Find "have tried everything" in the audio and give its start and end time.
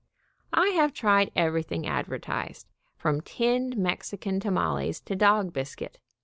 0.69-1.85